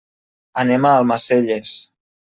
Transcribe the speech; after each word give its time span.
Anem 0.63 0.87
a 0.87 0.95
Almacelles. 1.03 1.79